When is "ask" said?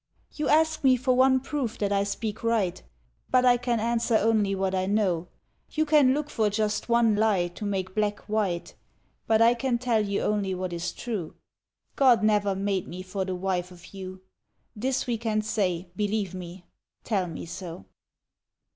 0.49-0.83